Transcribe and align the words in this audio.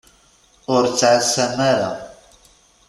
Ur 0.73 0.83
ttɛassam 0.87 1.57
ara. 1.71 1.91